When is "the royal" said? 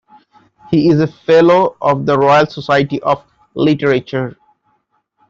2.07-2.47